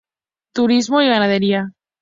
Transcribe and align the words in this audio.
Turismo 0.55 1.03
y 1.03 1.07
ganadería. 1.09 1.69